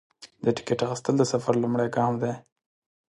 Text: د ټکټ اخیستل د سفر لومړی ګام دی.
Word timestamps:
د 0.43 0.45
ټکټ 0.55 0.79
اخیستل 0.85 1.13
د 1.17 1.23
سفر 1.33 1.53
لومړی 1.63 1.87
ګام 1.95 2.13
دی. 2.21 2.33